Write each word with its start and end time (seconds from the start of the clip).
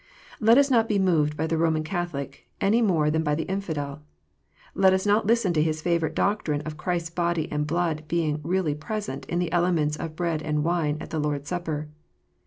Let 0.39 0.57
us 0.57 0.71
not 0.71 0.89
be 0.89 0.97
moved 0.97 1.37
by 1.37 1.45
the 1.45 1.59
Roman 1.59 1.83
Catholic, 1.83 2.47
any 2.59 2.81
more 2.81 3.11
than 3.11 3.21
by 3.21 3.35
the 3.35 3.43
infidel. 3.43 4.01
Let 4.73 4.93
us 4.93 5.05
not 5.05 5.27
listen 5.27 5.53
to 5.53 5.61
his 5.61 5.79
favourite 5.83 6.15
doctrine 6.15 6.61
of 6.61 6.75
Christ 6.75 7.05
s 7.05 7.09
body 7.11 7.47
and 7.51 7.67
blood 7.67 8.05
being" 8.07 8.41
really 8.43 8.73
present" 8.73 9.25
in 9.29 9.37
the 9.37 9.51
elements 9.51 9.97
of 9.97 10.15
bread 10.15 10.41
and 10.41 10.63
wine 10.63 10.97
at 10.99 11.11
the 11.11 11.19
Lord 11.19 11.41
s 11.43 11.49
Supper. 11.49 11.87